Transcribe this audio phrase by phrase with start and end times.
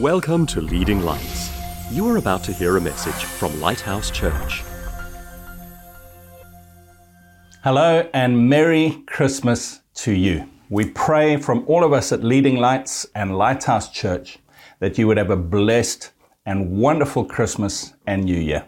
[0.00, 1.50] Welcome to Leading Lights.
[1.90, 4.62] You are about to hear a message from Lighthouse Church.
[7.62, 10.48] Hello and Merry Christmas to you.
[10.70, 14.38] We pray from all of us at Leading Lights and Lighthouse Church
[14.78, 16.10] that you would have a blessed
[16.46, 18.64] and wonderful Christmas and New Year.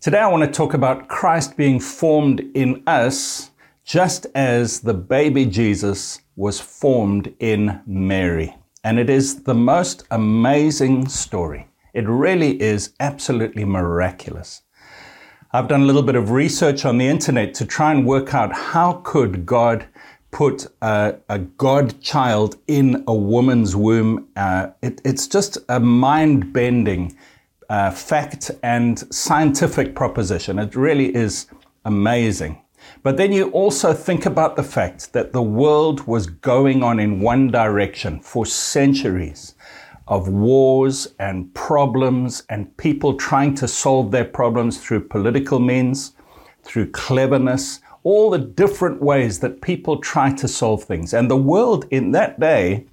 [0.00, 3.50] Today I want to talk about Christ being formed in us
[3.84, 8.54] just as the baby Jesus was formed in Mary.
[8.84, 11.68] And it is the most amazing story.
[11.94, 14.62] It really is absolutely miraculous.
[15.52, 18.52] I've done a little bit of research on the internet to try and work out
[18.52, 19.86] how could God
[20.32, 24.28] put a, a God child in a woman's womb.
[24.36, 27.16] Uh, it, it's just a mind-bending
[27.70, 30.58] uh, fact and scientific proposition.
[30.58, 31.46] It really is
[31.84, 32.63] amazing.
[33.02, 37.20] But then you also think about the fact that the world was going on in
[37.20, 39.54] one direction for centuries
[40.06, 46.12] of wars and problems and people trying to solve their problems through political means,
[46.62, 51.14] through cleverness, all the different ways that people try to solve things.
[51.14, 52.86] And the world in that day,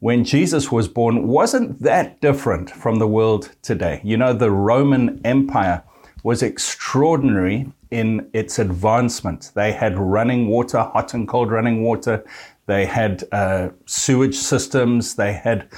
[0.00, 4.00] when Jesus was born, wasn't that different from the world today.
[4.04, 5.82] You know, the Roman Empire
[6.22, 9.52] was extraordinary in its advancement.
[9.54, 12.24] They had running water, hot and cold running water.
[12.66, 15.14] They had uh, sewage systems.
[15.14, 15.68] They had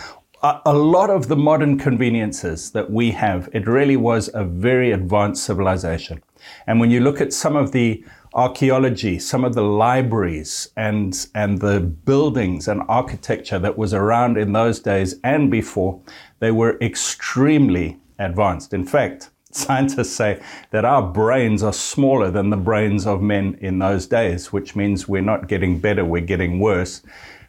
[0.43, 3.49] a, a lot of the modern conveniences that we have.
[3.53, 6.23] It really was a very advanced civilization.
[6.67, 11.61] And when you look at some of the archaeology, some of the libraries and, and
[11.61, 16.01] the buildings and architecture that was around in those days and before,
[16.39, 18.73] they were extremely advanced.
[18.73, 23.79] In fact, Scientists say that our brains are smaller than the brains of men in
[23.81, 27.03] those days, which means we're not getting better, we're getting worse.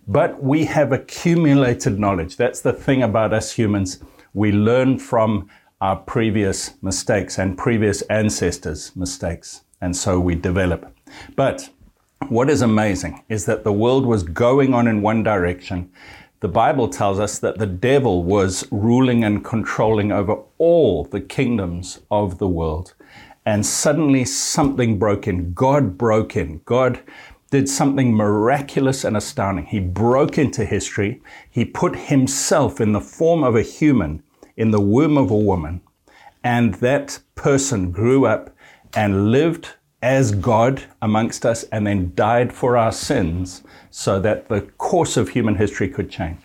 [0.08, 2.38] But we have accumulated knowledge.
[2.38, 4.04] That's the thing about us humans.
[4.34, 5.48] We learn from
[5.80, 9.62] our previous mistakes and previous ancestors' mistakes.
[9.80, 10.96] And so we develop.
[11.36, 11.70] But
[12.30, 15.92] what is amazing is that the world was going on in one direction
[16.42, 22.02] the Bible tells us that the devil was ruling and controlling over all the kingdoms
[22.10, 22.96] of the world.
[23.46, 25.54] And suddenly something broke in.
[25.54, 26.62] God broke in.
[26.66, 27.00] God
[27.52, 29.66] did something miraculous and astounding.
[29.66, 31.22] He broke into history.
[31.50, 34.24] He put himself in the form of a human
[34.58, 35.82] in the womb of a woman.
[36.44, 38.56] And that person grew up
[38.96, 44.62] and lived as God amongst us and then died for our sins so that the
[44.62, 46.40] course of human history could change.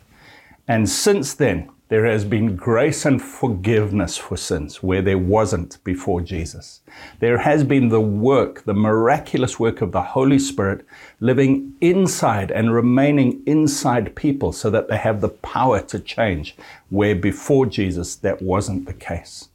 [0.69, 6.21] And since then, there has been grace and forgiveness for sins where there wasn't before
[6.21, 6.81] Jesus.
[7.21, 10.85] There has been the work, the miraculous work of the Holy Spirit
[11.21, 16.57] living inside and remaining inside people so that they have the power to change
[16.91, 19.49] where before Jesus that wasn't the case.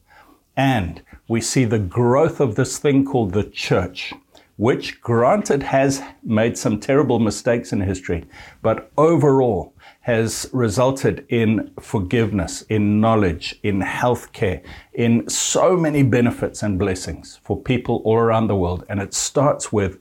[0.56, 4.14] And we see the growth of this thing called the church
[4.58, 8.24] which granted has made some terrible mistakes in history,
[8.62, 14.62] but overall has resulted in forgiveness, in knowledge, in healthcare,
[14.94, 18.84] in so many benefits and blessings for people all around the world.
[18.88, 19.98] And it starts with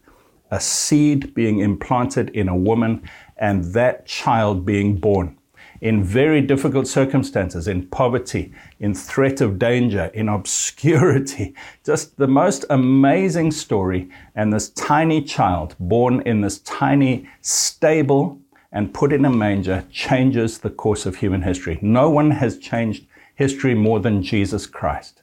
[0.51, 3.09] a seed being implanted in a woman
[3.39, 5.39] and that child being born
[5.81, 11.55] in very difficult circumstances, in poverty, in threat of danger, in obscurity.
[11.85, 14.11] Just the most amazing story.
[14.35, 18.39] And this tiny child born in this tiny stable
[18.73, 21.79] and put in a manger changes the course of human history.
[21.83, 25.23] No one has changed history more than Jesus Christ.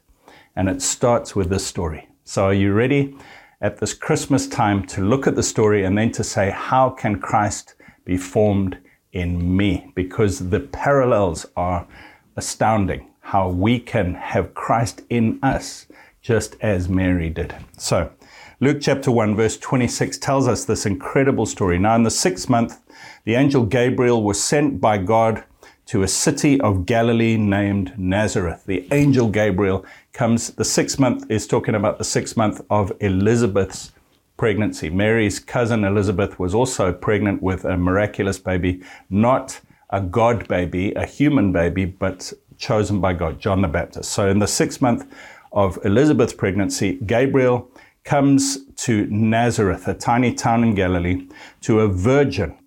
[0.56, 2.09] And it starts with this story.
[2.24, 3.16] So are you ready
[3.62, 7.19] at this Christmas time to look at the story and then to say, how can
[7.19, 7.75] Christ
[8.06, 8.78] be formed
[9.13, 11.88] in me because the parallels are
[12.35, 15.88] astounding how we can have Christ in us
[16.22, 17.56] just as Mary did.
[17.78, 18.12] So,
[18.59, 21.78] Luke chapter 1, verse 26 tells us this incredible story.
[21.78, 22.79] Now, in the sixth month,
[23.23, 25.44] the angel Gabriel was sent by God
[25.88, 28.63] to a city of Galilee named Nazareth.
[28.65, 33.92] The angel Gabriel comes, the sixth month is talking about the sixth month of Elizabeth's
[34.38, 34.89] pregnancy.
[34.89, 41.06] Mary's cousin Elizabeth was also pregnant with a miraculous baby, not a God baby, a
[41.06, 44.12] human baby, but chosen by God, John the Baptist.
[44.12, 45.12] So in the sixth month
[45.51, 47.69] of Elizabeth's pregnancy, Gabriel
[48.04, 51.28] comes to Nazareth, a tiny town in Galilee,
[51.62, 52.57] to a virgin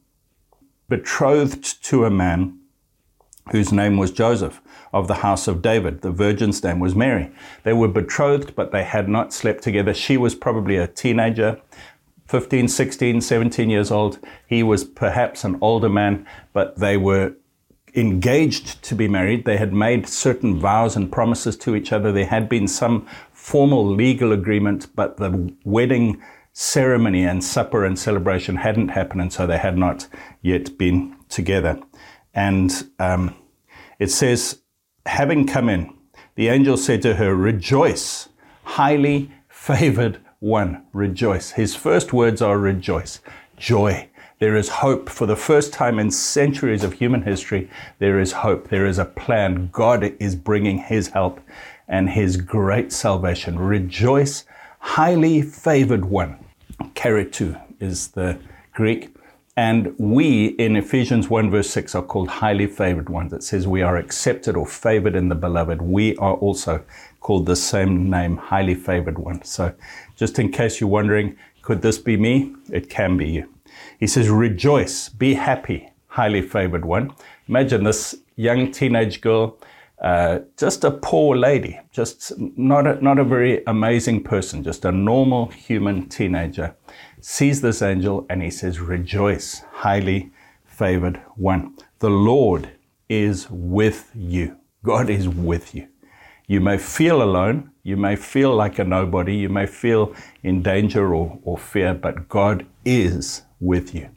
[0.88, 2.58] betrothed to a man
[3.52, 4.61] whose name was Joseph
[4.92, 6.02] of the house of David.
[6.02, 7.31] The virgin's name was Mary.
[7.62, 9.94] They were betrothed, but they had not slept together.
[9.94, 11.60] She was probably a teenager,
[12.26, 14.19] 15, 16, 17 years old.
[14.46, 17.34] He was perhaps an older man, but they were
[17.94, 19.44] engaged to be married.
[19.44, 22.12] They had made certain vows and promises to each other.
[22.12, 26.20] There had been some formal legal agreement, but the wedding
[26.52, 30.06] ceremony and supper and celebration hadn't happened, and so they had not
[30.43, 31.81] yet been together.
[32.34, 33.34] And um,
[33.98, 34.59] it says,
[35.06, 35.93] having come in,
[36.35, 38.29] the angel said to her, Rejoice,
[38.62, 41.50] highly favored one, rejoice.
[41.50, 43.20] His first words are rejoice,
[43.56, 44.08] joy.
[44.38, 45.11] There is hope.
[45.11, 47.69] For the first time in centuries of human history,
[47.99, 48.69] there is hope.
[48.69, 49.69] There is a plan.
[49.70, 51.43] God is bringing His help
[51.88, 53.58] and His great salvation.
[53.58, 54.44] Rejoice,
[54.79, 56.43] highly favored one.
[56.94, 58.38] Keritu is the
[58.73, 59.14] Greek.
[59.56, 63.32] And we in Ephesians 1 verse 6 are called highly favored ones.
[63.32, 65.82] It says we are accepted or favored in the beloved.
[65.82, 66.85] We are also
[67.20, 69.43] called the same name, highly favored one.
[69.43, 69.75] So
[70.17, 72.55] just in case you're wondering, could this be me?
[72.70, 73.49] It can be you.
[73.99, 77.12] He says, rejoice, be happy, highly favored one.
[77.49, 79.58] Imagine this young teenage girl,
[80.00, 84.93] uh, just a poor lady, just not a, not a very amazing person, just a
[84.93, 86.75] normal human teenager,
[87.20, 90.31] sees this angel and he says, Rejoice, highly
[90.64, 91.76] favored one.
[91.99, 92.70] The Lord
[93.11, 94.56] is with you.
[94.82, 95.88] God is with you.
[96.46, 97.70] You may feel alone.
[97.82, 99.37] You may feel like a nobody.
[99.37, 104.08] You may feel in danger or, or fear, but God is with you.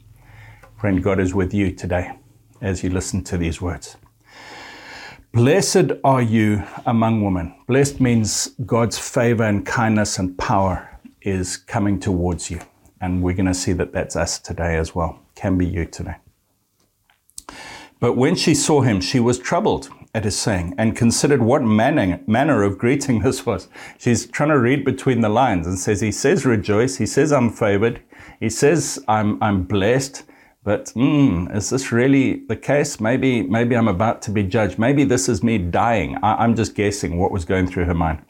[0.80, 2.12] Friend, God is with you today
[2.62, 3.96] as you listen to these words.
[5.34, 7.56] Blessed are you among women.
[7.66, 12.60] Blessed means God's favor and kindness and power is coming towards you.
[13.00, 15.18] And we're going to see that that's us today as well.
[15.34, 16.14] Can be you today.
[17.98, 22.20] But when she saw him, she was troubled at his saying and considered what manner,
[22.28, 23.66] manner of greeting this was.
[23.98, 26.98] She's trying to read between the lines and says, He says, Rejoice.
[26.98, 28.00] He says, I'm favored.
[28.38, 30.22] He says, I'm, I'm blessed.
[30.64, 32.98] But mm, is this really the case?
[32.98, 34.78] Maybe, maybe I'm about to be judged.
[34.78, 36.16] Maybe this is me dying.
[36.22, 38.24] I, am just guessing what was going through her mind.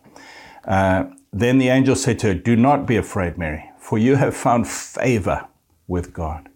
[0.65, 4.37] Uh, then the angel said to her, Do not be afraid, Mary, for you have
[4.37, 5.47] found favor
[5.87, 6.49] with God.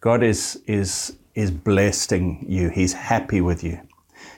[0.00, 3.78] God is, is, is blessing you, He's happy with you.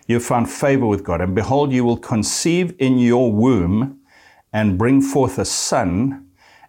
[0.08, 1.20] You have found favor with God.
[1.20, 4.00] And behold, you will conceive in your womb
[4.52, 6.26] and bring forth a son,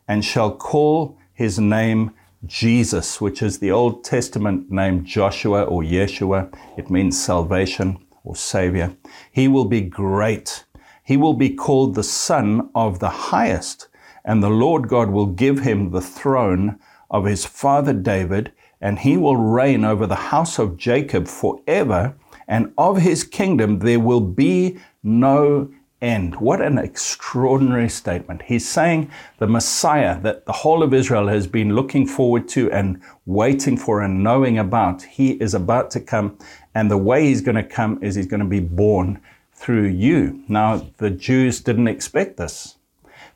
[0.07, 2.11] and shall call his name
[2.45, 6.53] Jesus, which is the Old Testament name Joshua or Yeshua.
[6.77, 8.95] It means salvation or savior.
[9.31, 10.65] He will be great.
[11.03, 13.87] He will be called the Son of the Highest,
[14.25, 16.79] and the Lord God will give him the throne
[17.09, 18.51] of his father David,
[18.81, 22.15] and he will reign over the house of Jacob forever,
[22.47, 25.69] and of his kingdom there will be no
[26.03, 26.35] end.
[26.35, 28.43] What an extraordinary statement.
[28.43, 29.09] He's saying
[29.39, 34.01] the Messiah that the whole of Israel has been looking forward to and waiting for
[34.01, 36.37] and knowing about, he is about to come.
[36.75, 39.21] And the way he's going to come is he's going to be born
[39.53, 40.43] through you.
[40.47, 42.77] Now, the Jews didn't expect this.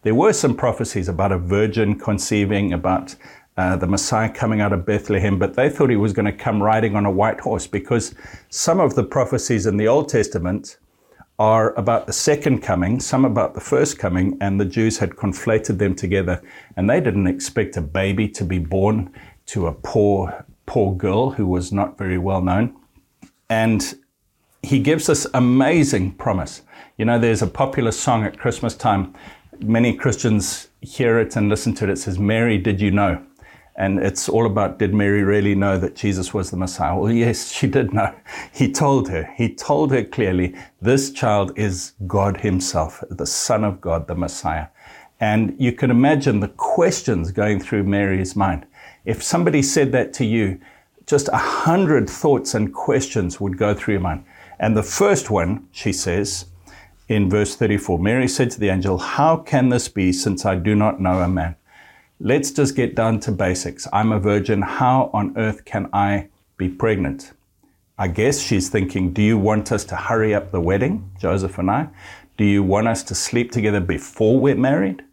[0.02, 3.16] There were some prophecies about a virgin conceiving, about
[3.58, 6.62] uh, the Messiah coming out of Bethlehem, but they thought he was going to come
[6.62, 8.14] riding on a white horse because
[8.50, 10.78] some of the prophecies in the Old Testament
[11.40, 15.78] are about the second coming, some about the first coming, and the Jews had conflated
[15.78, 16.42] them together.
[16.76, 19.14] And they didn't expect a baby to be born
[19.48, 22.76] to a poor, poor girl who was not very well known.
[23.50, 23.96] And
[24.64, 26.64] he gives this amazing promise.
[26.98, 29.14] You know, there's a popular song at Christmas time.
[29.60, 31.92] Many Christians hear it and listen to it.
[31.92, 33.24] It says, Mary, did you know?
[33.78, 36.98] And it's all about did Mary really know that Jesus was the Messiah?
[36.98, 38.14] Well, yes, she did know.
[38.52, 39.32] He told her.
[39.36, 44.68] He told her clearly, this child is God Himself, the Son of God, the Messiah.
[45.20, 48.66] And you can imagine the questions going through Mary's mind.
[49.06, 50.60] If somebody said that to you,
[51.06, 54.26] just a hundred thoughts and questions would go through your mind.
[54.60, 56.46] And the first one, she says
[57.08, 60.76] in verse 34, Mary said to the angel, How can this be since I do
[60.76, 61.56] not know a man?
[62.20, 63.88] Let's just get down to basics.
[63.94, 64.64] I'm a virgin.
[64.64, 67.34] How on earth can I be pregnant?
[68.00, 71.70] I guess she's thinking, do you want us to hurry up the wedding, Joseph and
[71.70, 71.90] I?
[72.36, 75.04] Do you want us to sleep together before we're married?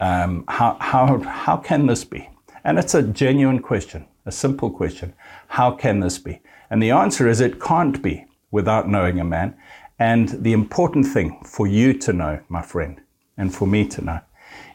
[0.00, 2.28] Um, how, how, how can this be?
[2.64, 5.14] And it's a genuine question, a simple question.
[5.46, 6.40] How can this be?
[6.70, 9.56] And the answer is it can't be without knowing a man.
[10.00, 13.00] And the important thing for you to know, my friend,
[13.36, 14.20] and for me to know,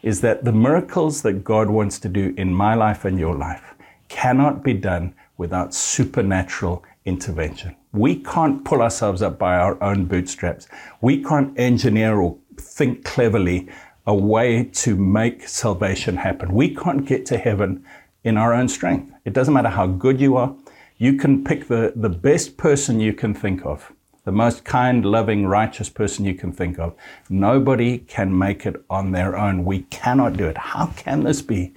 [0.04, 3.74] is that the miracles that God wants to do in my life and your life
[4.10, 7.76] cannot be done without supernatural intervention.
[7.94, 10.68] We can't pull ourselves up by our own bootstraps.
[11.02, 13.70] We can't engineer or think cleverly
[14.06, 16.54] a way to make salvation happen.
[16.54, 17.86] We can't get to heaven
[18.24, 19.14] in our own strength.
[19.26, 20.56] It doesn't matter how good you are.
[20.98, 23.92] You can pick the, the best person you can think of,
[24.26, 26.96] the most kind, loving, righteous person you can think of.
[27.30, 29.66] Nobody can make it on their own.
[29.66, 30.58] We cannot do it.
[30.58, 31.74] How can this be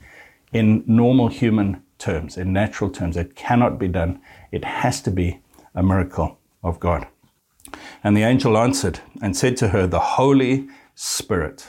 [0.53, 3.17] in normal human terms, in natural terms?
[3.17, 4.21] It cannot be done.
[4.53, 5.41] It has to be
[5.75, 7.07] a miracle of God.
[8.05, 11.67] And the angel answered and said to her, The Holy Spirit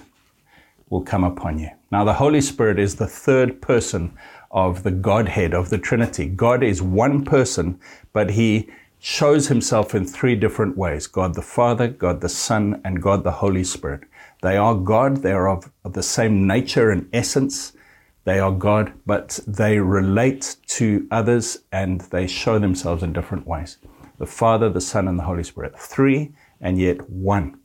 [0.90, 1.70] will come upon you.
[1.92, 4.16] Now, the Holy Spirit is the third person
[4.52, 6.28] of the Godhead, of the Trinity.
[6.28, 7.80] God is one person,
[8.14, 8.70] but he
[9.00, 13.32] shows himself in three different ways God the Father, God the Son, and God the
[13.32, 14.02] Holy Spirit.
[14.42, 17.74] They are God, they are of, of the same nature and essence.
[18.26, 23.78] They are God, but they relate to others and they show themselves in different ways.
[24.18, 25.80] The Father, the Son, and the Holy Spirit.
[25.80, 27.58] Three and yet one.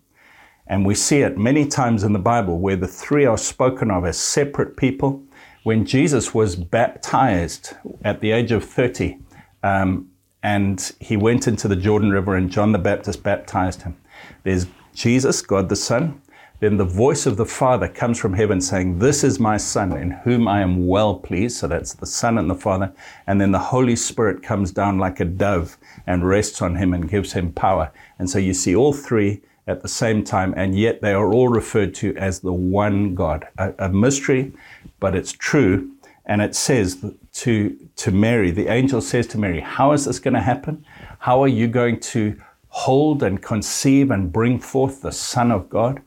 [0.67, 4.05] And we see it many times in the Bible where the three are spoken of
[4.05, 5.23] as separate people.
[5.65, 7.75] When Jesus was baptized
[8.05, 9.19] at the age of 30,
[9.63, 10.12] um,
[10.43, 13.97] and he went into the Jordan River, and John the Baptist baptized him.
[14.43, 16.21] There's Jesus, God the Son.
[16.61, 20.13] Then the voice of the Father comes from heaven saying, This is my Son, in
[20.13, 21.57] whom I am well pleased.
[21.57, 22.93] So that's the Son and the Father.
[23.27, 27.11] And then the Holy Spirit comes down like a dove and rests on him and
[27.11, 27.91] gives him power.
[28.19, 31.49] And so you see all three at the same time, and yet they are all
[31.49, 33.49] referred to as the one God.
[33.59, 34.53] A, a mystery,
[35.01, 35.91] but it's true.
[36.33, 40.33] And it says to, to Mary, the angel says to Mary, How is this going
[40.33, 40.83] to happen?
[41.19, 46.01] How are you going to hold and conceive and bring forth the Son of God?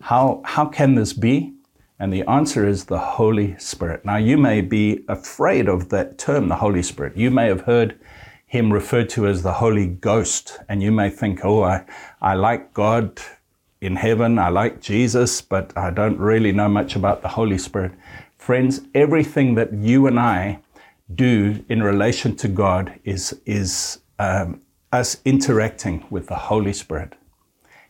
[0.00, 1.52] How, how can this be?
[1.98, 4.04] And the answer is the Holy Spirit.
[4.04, 7.16] Now, you may be afraid of that term, the Holy Spirit.
[7.16, 7.98] You may have heard
[8.46, 10.60] him referred to as the Holy Ghost.
[10.68, 11.84] And you may think, oh, I,
[12.22, 13.20] I like God
[13.80, 17.92] in heaven, I like Jesus, but I don't really know much about the Holy Spirit.
[18.46, 20.60] Friends, everything that you and I
[21.12, 24.60] do in relation to God is, is um,
[24.92, 27.14] us interacting with the Holy Spirit.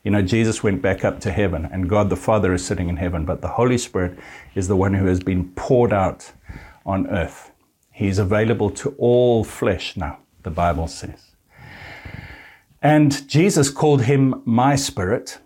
[0.03, 2.97] You know, Jesus went back up to heaven, and God the Father is sitting in
[2.97, 4.19] heaven, but the Holy Spirit
[4.55, 6.33] is the one who has been poured out
[6.87, 7.51] on earth.
[7.93, 11.33] He's available to all flesh now the Bible says.
[12.81, 15.39] And Jesus called him my spirit.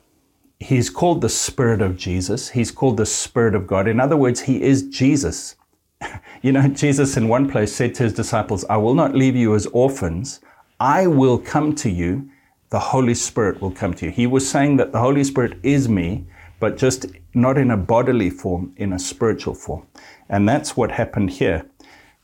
[0.60, 2.50] He's called the Spirit of Jesus.
[2.50, 3.88] He's called the Spirit of God.
[3.88, 5.56] In other words, he is Jesus.
[6.42, 9.54] You know, Jesus in one place said to his disciples, I will not leave you
[9.54, 10.40] as orphans.
[10.78, 12.30] I will come to you.
[12.70, 14.10] The Holy Spirit will come to you.
[14.10, 16.24] He was saying that the Holy Spirit is me,
[16.58, 19.86] but just not in a bodily form, in a spiritual form.
[20.30, 21.66] And that's what happened here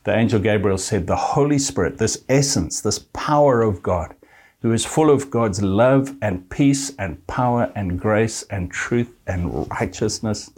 [0.07, 4.15] the angel Gabriel said, The Holy Spirit, this essence, this power of God,
[4.61, 9.69] who is full of God's love and peace and power and grace and truth and
[9.71, 10.51] righteousness,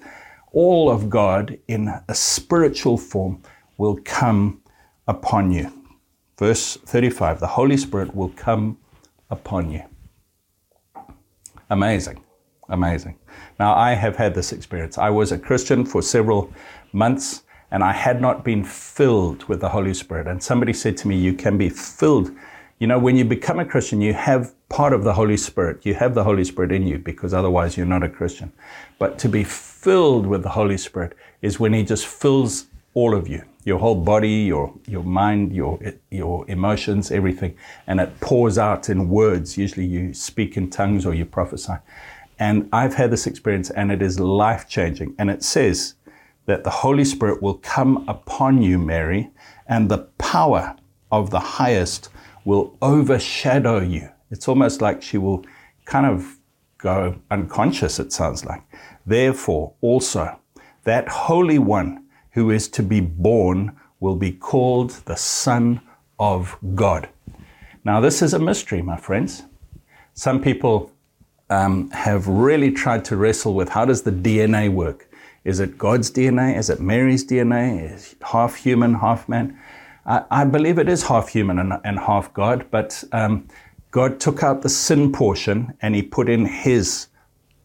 [0.52, 3.42] all of God in a spiritual form
[3.78, 4.62] will come
[5.08, 5.72] upon you.
[6.38, 8.78] Verse 35 the Holy Spirit will come
[9.30, 9.84] upon you.
[11.70, 12.24] Amazing,
[12.70, 13.18] amazing.
[13.60, 14.98] Now, I have had this experience.
[14.98, 16.52] I was a Christian for several
[16.94, 20.28] months and I had not been filled with the Holy Spirit.
[20.28, 22.32] And somebody said to me, You can be filled.
[22.80, 25.86] You know, when you become a Christian, you have part of the Holy Spirit.
[25.86, 28.54] You have the Holy Spirit in you because otherwise you're not a Christian.
[28.98, 33.28] But to be filled with the Holy Spirit is when He just fills all of
[33.28, 35.78] you your whole body, your, your mind, your,
[36.10, 37.56] your emotions, everything.
[37.86, 39.58] And it pours out in words.
[39.58, 41.74] Usually you speak in tongues or you prophesy.
[42.40, 45.14] And I've had this experience and it is life changing.
[45.20, 45.96] And it says,
[46.50, 49.30] that the Holy Spirit will come upon you, Mary,
[49.68, 50.76] and the power
[51.12, 52.10] of the highest
[52.50, 54.10] will overshadow you.
[54.32, 55.46] It's almost like she will
[55.86, 56.40] kind of
[56.80, 58.64] go unconscious, it sounds like.
[59.06, 60.40] Therefore, also,
[60.84, 65.80] that Holy One who is to be born will be called the Son
[66.18, 67.08] of God.
[67.84, 69.44] Now, this is a mystery, my friends.
[70.16, 70.92] Some people
[71.52, 75.08] um, have really tried to wrestle with how does the DNA work?
[75.44, 76.58] Is it God's DNA?
[76.58, 77.94] Is it Mary's DNA?
[77.94, 79.60] Is half human, half man?
[80.06, 83.48] I, I believe it is half human and, and half God, but um,
[83.92, 87.08] God took out the sin portion and He put in His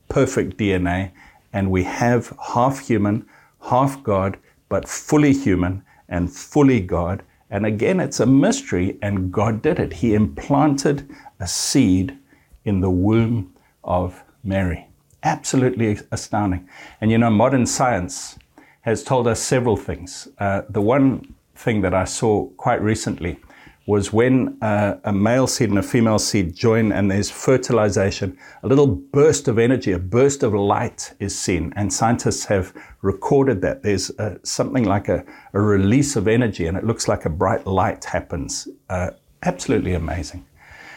[0.09, 1.13] perfect DNA,
[1.53, 3.27] and we have half human,
[3.69, 4.37] half God,
[4.69, 7.23] but fully human and fully God.
[7.51, 9.93] And again, it's a mystery, and God did it.
[9.93, 11.09] He implanted
[11.41, 12.19] a seed
[12.65, 14.89] in the womb of Mary
[15.25, 16.69] absolutely astounding.
[17.01, 18.39] And you know, modern science
[18.83, 20.29] has told us several things.
[20.39, 23.39] Uh, the one thing that I saw quite recently
[23.87, 28.67] was when uh, a male seed and a female seed join and there's fertilization, a
[28.67, 31.71] little burst of energy, a burst of light is seen.
[31.77, 33.83] And scientists have recorded that.
[33.83, 37.67] There's uh, something like a, a, release of energy and it looks like a bright
[37.67, 38.69] light happens.
[38.89, 39.11] Uh,
[39.45, 40.47] Absolutely amazing.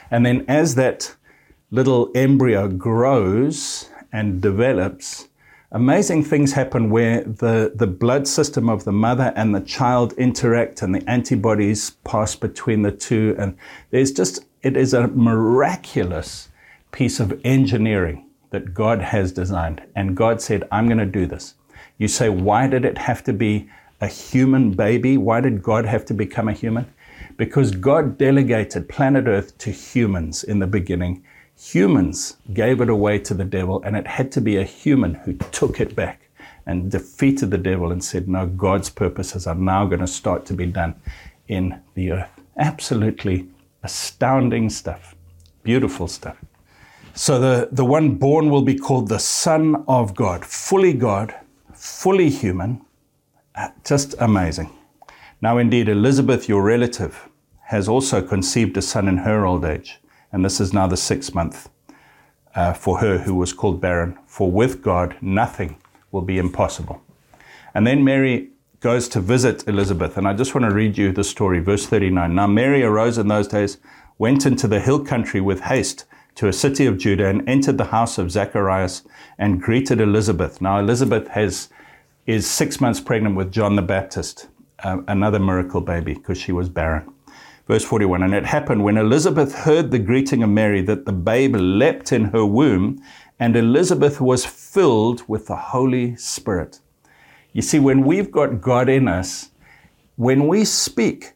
[0.09, 1.13] And then as that
[1.69, 5.27] little embryo grows and develops,
[5.71, 10.81] amazing things happen where the, the blood system of the mother and the child interact
[10.81, 13.36] and the antibodies pass between the two.
[13.38, 13.57] And
[13.91, 16.50] there's just, it is a miraculous
[16.91, 19.81] piece of engineering that God has designed.
[19.95, 21.55] And God said, I'm going to do this.
[21.97, 23.69] You say, why did it have to be
[24.00, 25.17] a human baby?
[25.17, 26.91] Why did God have to become a human?
[27.36, 31.24] Because God delegated planet Earth to humans in the beginning
[31.59, 35.33] humans gave it away to the devil, and it had to be a human who
[35.33, 36.29] took it back
[36.65, 40.53] and defeated the devil and said, No, God's purposes are now going to start to
[40.53, 40.95] be done
[41.47, 42.29] in the earth.
[42.57, 43.47] Absolutely
[43.83, 45.15] astounding stuff.
[45.63, 46.37] Beautiful stuff.
[47.13, 51.33] So the, the one born will be called the Son of God, fully God,
[51.73, 52.81] fully human.
[53.55, 54.69] Uh, just amazing.
[55.41, 57.29] Now, indeed, Elizabeth, your relative,
[57.61, 59.99] has also conceived a son in her old age
[60.31, 61.69] and this is now the sixth month
[62.55, 64.17] uh, for her who was called barren.
[64.25, 65.77] For with God, nothing
[66.12, 67.01] will be impossible.
[67.74, 71.24] And then Mary goes to visit Elizabeth, and I just want to read you the
[71.24, 72.34] story, verse 39.
[72.34, 73.77] Now Mary arose in those days,
[74.17, 76.05] went into the hill country with haste
[76.36, 79.03] to a city of Judah, and entered the house of Zacharias
[79.39, 80.62] and greeted Elizabeth.
[80.62, 81.69] Now Elizabeth has
[82.27, 84.48] is six months pregnant with John the Baptist,
[84.84, 87.12] uh, another miracle baby, because she was barren.
[87.67, 91.55] Verse 41 And it happened when Elizabeth heard the greeting of Mary that the babe
[91.55, 93.01] leapt in her womb,
[93.39, 96.79] and Elizabeth was filled with the Holy Spirit.
[97.53, 99.50] You see, when we've got God in us,
[100.15, 101.33] when we speak,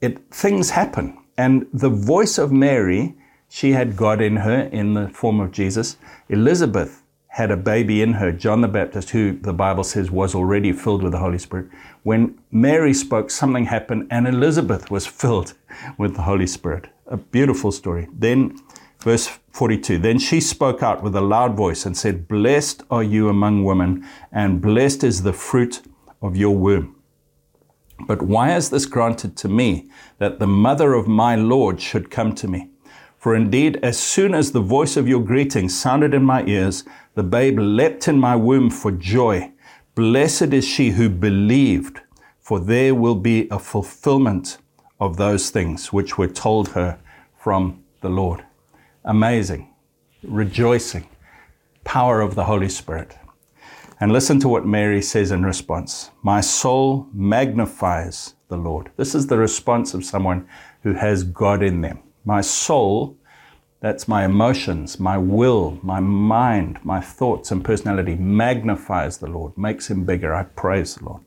[0.00, 1.16] it, things happen.
[1.36, 3.14] And the voice of Mary,
[3.48, 5.96] she had God in her in the form of Jesus.
[6.28, 6.97] Elizabeth
[7.28, 11.02] had a baby in her, John the Baptist, who the Bible says was already filled
[11.02, 11.68] with the Holy Spirit.
[12.02, 15.54] When Mary spoke, something happened, and Elizabeth was filled
[15.96, 16.88] with the Holy Spirit.
[17.06, 18.08] A beautiful story.
[18.12, 18.58] Then,
[19.00, 23.28] verse 42 Then she spoke out with a loud voice and said, Blessed are you
[23.28, 25.82] among women, and blessed is the fruit
[26.22, 26.96] of your womb.
[28.06, 32.34] But why is this granted to me, that the mother of my Lord should come
[32.36, 32.70] to me?
[33.18, 37.24] For indeed, as soon as the voice of your greeting sounded in my ears, the
[37.24, 39.50] babe leapt in my womb for joy.
[39.96, 42.00] Blessed is she who believed,
[42.38, 44.58] for there will be a fulfillment
[45.00, 46.98] of those things which were told her
[47.36, 48.44] from the Lord.
[49.04, 49.68] Amazing,
[50.22, 51.08] rejoicing,
[51.82, 53.16] power of the Holy Spirit.
[54.00, 58.92] And listen to what Mary says in response My soul magnifies the Lord.
[58.96, 60.46] This is the response of someone
[60.82, 61.98] who has God in them.
[62.24, 63.16] My soul,
[63.80, 69.88] that's my emotions, my will, my mind, my thoughts and personality, magnifies the Lord, makes
[69.88, 70.34] him bigger.
[70.34, 71.22] I praise the Lord.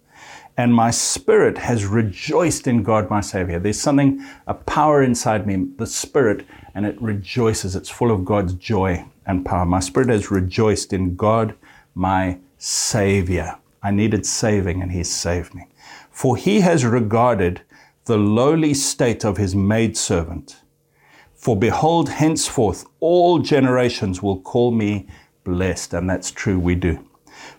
[0.57, 3.57] And my spirit has rejoiced in God, my Savior.
[3.57, 7.75] There's something, a power inside me, the spirit, and it rejoices.
[7.75, 9.65] It's full of God's joy and power.
[9.65, 11.55] My spirit has rejoiced in God,
[11.95, 13.55] my Savior.
[13.81, 15.67] I needed saving, and He saved me.
[16.11, 17.61] For He has regarded
[18.05, 20.60] the lowly state of His maidservant.
[21.41, 25.07] For behold, henceforth all generations will call me
[25.43, 25.91] blessed.
[25.91, 27.03] And that's true, we do.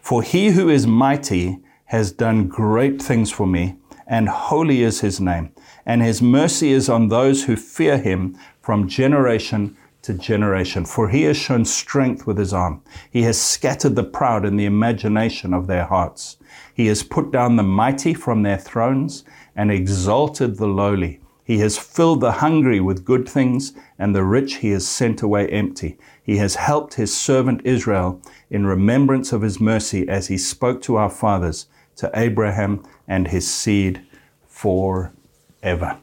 [0.00, 5.20] For he who is mighty has done great things for me, and holy is his
[5.20, 5.52] name.
[5.84, 10.84] And his mercy is on those who fear him from generation to generation.
[10.84, 12.84] For he has shown strength with his arm.
[13.10, 16.36] He has scattered the proud in the imagination of their hearts.
[16.72, 19.24] He has put down the mighty from their thrones
[19.56, 21.18] and exalted the lowly.
[21.44, 25.48] He has filled the hungry with good things, and the rich he has sent away
[25.48, 25.98] empty.
[26.22, 30.96] He has helped his servant Israel in remembrance of his mercy as he spoke to
[30.96, 34.00] our fathers, to Abraham and his seed
[34.46, 35.98] forever.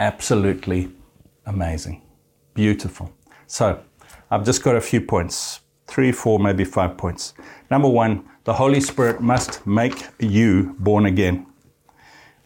[0.00, 0.90] Absolutely
[1.44, 2.02] amazing.
[2.54, 3.12] Beautiful.
[3.46, 3.82] So,
[4.30, 7.34] I've just got a few points three, four, maybe five points.
[7.70, 11.47] Number one, the Holy Spirit must make you born again.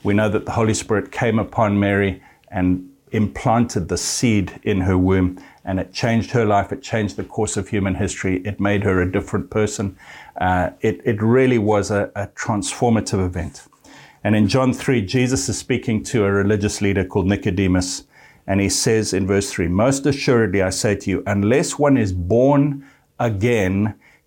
[0.02, 4.98] We know that the Holy Spirit came upon Mary and implanted the seed in her
[4.98, 6.72] womb, and it changed her life.
[6.72, 8.38] It changed the course of human history.
[8.44, 9.96] It made her a different person.
[10.40, 13.68] Uh, it, it really was a, a transformative event.
[14.24, 18.04] And in John 3, Jesus is speaking to a religious leader called Nicodemus,
[18.46, 22.12] and he says in verse 3 Most assuredly, I say to you, unless one is
[22.12, 22.84] born
[23.18, 23.94] again,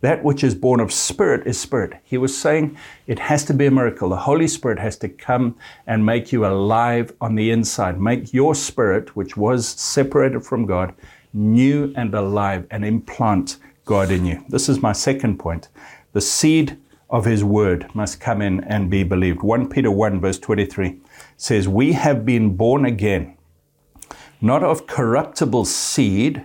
[0.00, 1.94] That which is born of spirit is spirit.
[2.04, 4.08] He was saying it has to be a miracle.
[4.08, 5.56] The Holy Spirit has to come
[5.86, 10.94] and make you alive on the inside, make your spirit, which was separated from God,
[11.32, 14.44] new and alive, and implant God in you.
[14.48, 15.68] This is my second point.
[16.12, 16.78] The seed
[17.10, 19.42] of his word must come in and be believed.
[19.42, 21.00] 1 Peter 1, verse 23
[21.36, 23.36] says, We have been born again,
[24.40, 26.44] not of corruptible seed,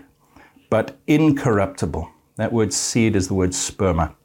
[0.69, 2.12] but incorruptible.
[2.35, 4.15] That word seed is the word sperma.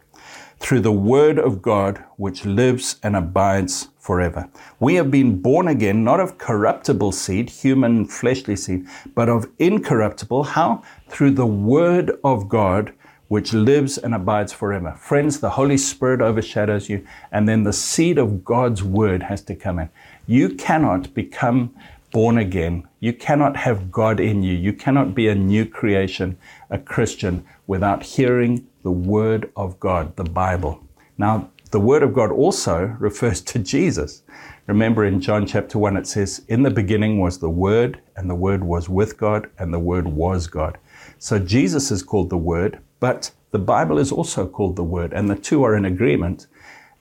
[0.61, 4.49] Through the word of God, which lives and abides forever.
[4.81, 10.45] We have been born again, not of corruptible seed, human fleshly seed, but of incorruptible.
[10.45, 10.83] How?
[11.09, 12.95] Through the word of God,
[13.29, 14.97] which lives and abides forever.
[14.99, 19.55] Friends, the Holy Spirit overshadows you, and then the seed of God's word has to
[19.55, 19.91] come in.
[20.27, 21.75] You cannot become
[22.11, 22.89] born again.
[23.01, 24.55] You cannot have God in you.
[24.55, 26.39] You cannot be a new creation,
[26.71, 30.83] a Christian, without hearing the word of God, the Bible.
[31.17, 34.25] Now, the word of God also refers to Jesus.
[34.69, 38.35] Remember in John chapter 1, it says, In the beginning was the Word, and the
[38.35, 40.77] Word was with God, and the Word was God.
[41.17, 45.31] So Jesus is called the Word, but the Bible is also called the Word, and
[45.31, 46.49] the two are in agreement.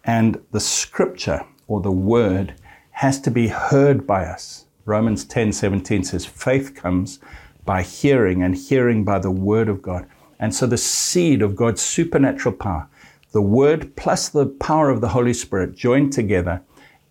[0.06, 2.56] And the Scripture or the Word
[2.92, 4.64] has to be heard by us.
[4.86, 7.20] Romans 10 17 says, Faith comes
[7.66, 10.08] by hearing, and hearing by the Word of God.
[10.40, 12.88] And so the seed of God's supernatural power,
[13.32, 16.62] the Word plus the power of the Holy Spirit joined together,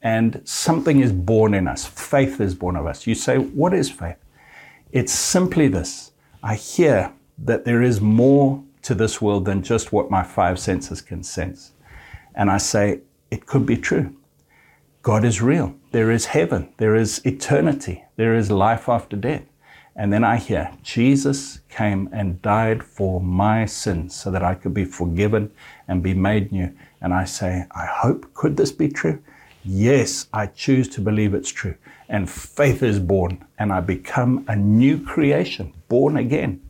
[0.02, 1.84] and something is born in us.
[1.84, 3.06] Faith is born of us.
[3.06, 4.16] You say, What is faith?
[4.92, 6.12] It's simply this
[6.42, 11.02] I hear that there is more to this world than just what my five senses
[11.02, 11.72] can sense.
[12.34, 14.14] And I say, it could be true.
[15.02, 15.74] God is real.
[15.90, 16.72] There is heaven.
[16.76, 18.04] There is eternity.
[18.16, 19.42] There is life after death.
[19.98, 24.74] And then I hear, Jesus came and died for my sins so that I could
[24.74, 25.50] be forgiven
[25.88, 26.70] and be made new.
[27.00, 29.22] And I say, I hope, could this be true?
[29.64, 31.76] Yes, I choose to believe it's true.
[32.10, 36.60] And faith is born, and I become a new creation, born again.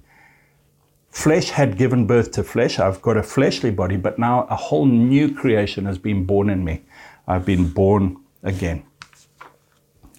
[1.11, 2.79] Flesh had given birth to flesh.
[2.79, 6.65] I've got a fleshly body, but now a whole new creation has been born in
[6.65, 6.83] me.
[7.27, 8.85] I've been born again.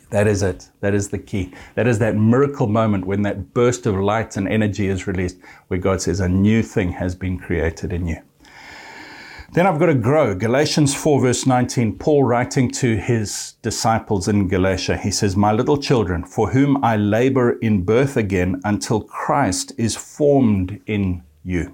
[0.10, 0.70] That is it.
[0.80, 1.54] That is the key.
[1.76, 5.80] That is that miracle moment when that burst of light and energy is released, where
[5.80, 8.22] God says, A new thing has been created in you.
[9.54, 10.36] Then I've got to grow.
[10.36, 15.78] Galatians 4, verse 19, Paul writing to his disciples in Galatia, he says, My little
[15.78, 21.74] children, for whom I labor in birth again until Christ is formed in you.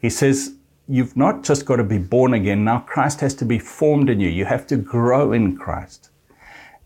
[0.00, 0.54] He says,
[0.86, 4.20] You've not just got to be born again, now Christ has to be formed in
[4.20, 4.28] you.
[4.28, 6.10] You have to grow in Christ.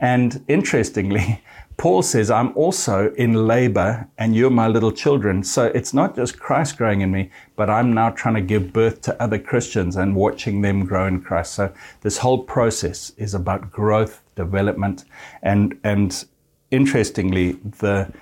[0.00, 1.42] And interestingly,
[1.76, 5.44] Paul says, I'm also in labor and you're my little children.
[5.44, 9.00] So it's not just Christ growing in me, but I'm now trying to give birth
[9.02, 11.54] to other Christians and watching them grow in Christ.
[11.54, 15.04] So this whole process is about growth, development,
[15.40, 16.24] and, and
[16.72, 18.12] interestingly, the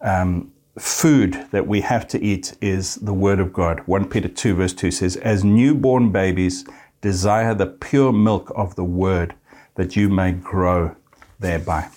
[0.00, 3.82] um, food that we have to eat is the Word of God.
[3.86, 6.64] 1 Peter 2, verse 2 says, As newborn babies,
[7.00, 9.34] desire the pure milk of the Word
[9.74, 10.94] that you may grow
[11.40, 11.88] thereby.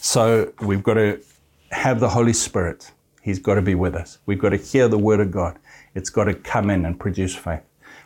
[0.00, 1.20] So we've got to
[1.70, 2.92] have the Holy Spirit.
[3.20, 4.18] He's got to be with us.
[4.26, 5.58] We've got to hear the Word of God.
[5.94, 7.62] It's got to come in and produce faith.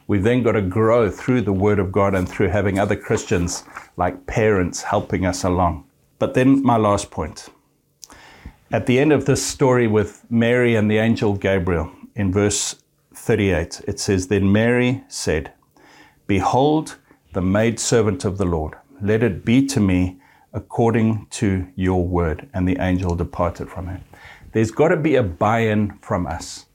[0.07, 3.65] We've then got to grow through the Word of God and through having other Christians
[3.99, 5.85] like parents helping us along.
[6.19, 7.51] But then, my last point.
[8.73, 12.77] At the end of this story with Mary and the angel Gabriel, in verse
[13.15, 15.53] 38, it says, Then Mary said,
[16.27, 16.97] Behold,
[17.35, 20.19] the maidservant of the Lord, let it be to me
[20.53, 22.49] according to your word.
[22.55, 24.03] And the angel departed from him.
[24.53, 26.67] There's got to be a buy in from us.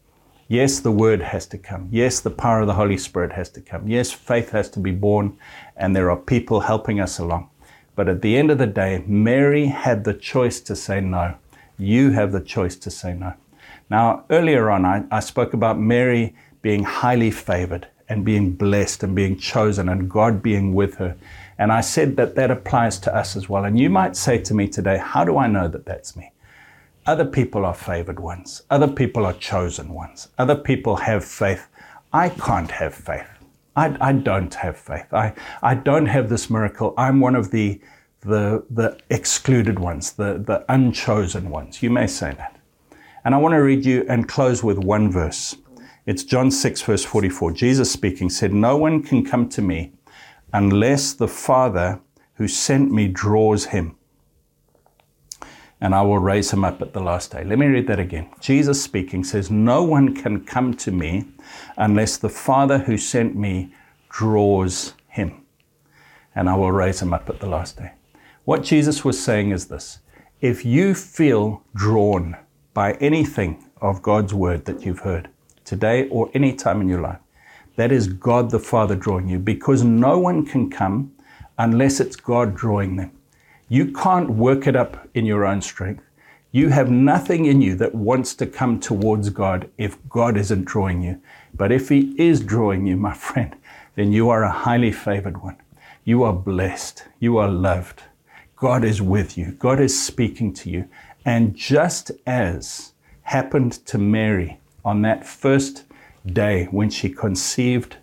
[0.48, 1.88] Yes, the word has to come.
[1.92, 3.88] Yes, the power of the Holy Spirit has to come.
[3.88, 5.38] Yes, faith has to be born,
[5.76, 7.50] and there are people helping us along.
[7.96, 11.36] But at the end of the day, Mary had the choice to say no.
[11.78, 13.34] You have the choice to say no.
[13.90, 19.16] Now, earlier on, I, I spoke about Mary being highly favored and being blessed and
[19.16, 21.16] being chosen and God being with her.
[21.64, 23.64] And I said that that applies to us as well.
[23.64, 26.34] And you might say to me today, How do I know that that's me?
[27.06, 31.70] Other people are favored ones, other people are chosen ones, other people have faith.
[32.12, 33.30] I can't have faith.
[33.78, 35.14] I, I don't have faith.
[35.14, 36.94] I, I don't have this miracle.
[36.98, 37.80] I'm one of the,
[38.20, 41.82] the, the excluded ones, the, the unchosen ones.
[41.82, 42.60] You may say that.
[43.24, 45.56] And I want to read you and close with one verse.
[46.06, 47.54] It's John 6, verse 44.
[47.54, 49.94] Jesus speaking said, No one can come to me
[50.54, 52.00] unless the Father
[52.36, 53.96] who sent me draws him.
[55.82, 57.44] and I will raise him up at the last day.
[57.44, 58.30] Let me read that again.
[58.40, 61.26] Jesus speaking says, No one can come to me
[61.76, 63.74] unless the Father who sent me
[64.10, 65.44] draws him,
[66.36, 67.92] and I will raise him up at the last day.
[68.46, 70.00] What Jesus was saying is this
[70.40, 72.38] if you feel drawn
[72.74, 75.30] by anything of God's word that you've heard
[75.66, 77.20] today or any time in your life,
[77.76, 81.14] that is God the Father drawing you because no one can come
[81.58, 83.12] unless it's God drawing them.
[83.68, 86.04] You can't work it up in your own strength.
[86.52, 91.02] You have nothing in you that wants to come towards God if God isn't drawing
[91.02, 91.20] you.
[91.56, 93.56] But if He is drawing you, my friend,
[93.96, 95.58] then you are a highly favored one.
[96.04, 97.06] You are blessed.
[97.20, 98.04] You are loved.
[98.56, 99.54] God is with you.
[99.54, 100.88] God is speaking to you.
[101.26, 105.86] And just as happened to Mary on that first
[106.26, 107.98] day when she conceived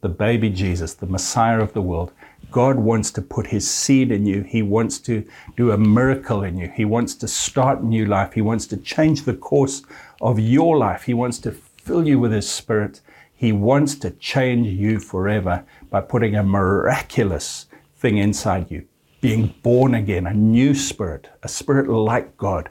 [0.00, 2.12] the baby Jesus, the Messiah of the world,
[2.50, 4.42] God wants to put his seed in you.
[4.42, 6.68] He wants to do a miracle in you.
[6.68, 8.34] He wants to start new life.
[8.34, 9.82] He wants to change the course
[10.20, 11.02] of your life.
[11.02, 13.00] He wants to fill you with his spirit.
[13.34, 18.86] He wants to change you forever by putting a miraculous thing inside you,
[19.20, 22.68] being born again, a new spirit, a spirit like God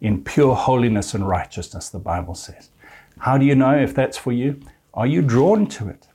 [0.00, 2.68] in pure holiness and righteousness, the Bible says.
[3.24, 4.60] How do you know if that's for you?
[4.92, 6.08] Are you drawn to it?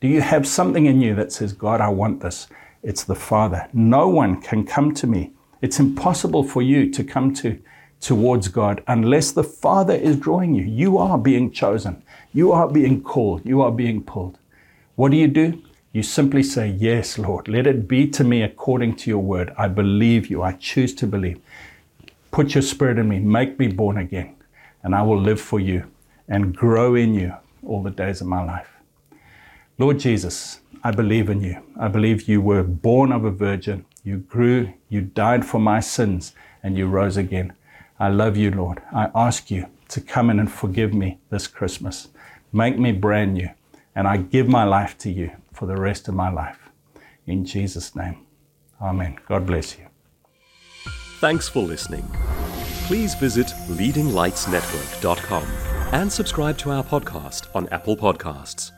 [0.00, 2.48] Do you have something in you that says, God, I want this?
[2.82, 3.68] It's the Father.
[3.72, 5.30] No one can come to me.
[5.62, 7.62] It's impossible for you to come to
[8.00, 10.64] towards God unless the Father is drawing you.
[10.64, 12.02] You are being chosen.
[12.32, 13.46] You are being called.
[13.46, 14.40] You are being pulled.
[14.96, 15.62] What do you do?
[15.92, 19.54] You simply say, Yes, Lord, let it be to me according to your word.
[19.56, 20.42] I believe you.
[20.42, 21.38] I choose to believe.
[22.32, 23.20] Put your spirit in me.
[23.20, 24.34] Make me born again.
[24.82, 25.88] And I will live for you
[26.28, 27.34] and grow in you
[27.66, 28.70] all the days of my life.
[29.78, 31.62] Lord Jesus, I believe in you.
[31.78, 33.84] I believe you were born of a virgin.
[34.04, 37.52] You grew, you died for my sins, and you rose again.
[37.98, 38.82] I love you, Lord.
[38.92, 42.08] I ask you to come in and forgive me this Christmas.
[42.52, 43.48] Make me brand new.
[43.94, 46.70] And I give my life to you for the rest of my life.
[47.26, 48.18] In Jesus' name.
[48.80, 49.18] Amen.
[49.26, 49.86] God bless you.
[51.20, 52.08] Thanks for listening.
[52.86, 58.72] Please visit leadinglightsnetwork.com and subscribe to our podcast on Apple Podcasts.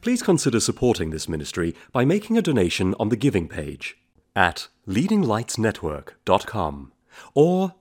[0.00, 3.96] Please consider supporting this ministry by making a donation on the giving page
[4.34, 6.92] at leadinglightsnetwork.com
[7.34, 7.74] or